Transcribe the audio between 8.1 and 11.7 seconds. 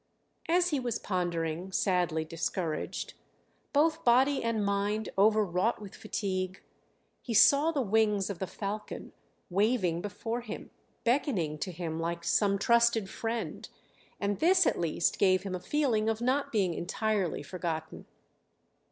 of the falcon waving before him, beckoning